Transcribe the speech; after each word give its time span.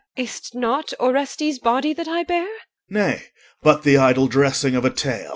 Is't 0.17 0.55
not 0.55 0.93
Orestes' 0.99 1.59
body 1.59 1.93
that 1.93 2.07
I 2.07 2.23
bear? 2.23 2.45
OR. 2.47 2.89
Nay, 2.89 3.25
but 3.61 3.83
the 3.83 3.97
idle 3.97 4.25
dressing 4.27 4.75
of 4.75 4.83
a 4.83 4.89
tale. 4.89 5.29